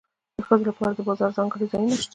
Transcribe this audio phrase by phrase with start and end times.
[0.37, 2.09] د ښځو لپاره د بازار ځانګړي ځایونه شته